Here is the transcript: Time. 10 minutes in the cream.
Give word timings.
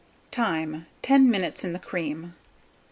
Time. 0.31 0.87
10 1.03 1.29
minutes 1.29 1.63
in 1.63 1.73
the 1.73 1.77
cream. 1.79 2.33